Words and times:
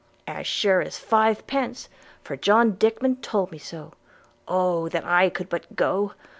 'As 0.25 0.47
sure 0.47 0.81
as 0.81 0.97
five 0.97 1.45
pence– 1.45 1.87
for 2.23 2.35
John 2.35 2.71
Dickman 2.71 3.17
told 3.17 3.51
me 3.51 3.59
so. 3.59 3.93
Oh! 4.47 4.89
that 4.89 5.05
I 5.05 5.29
could 5.29 5.47
but 5.47 5.75
go! 5.75 6.13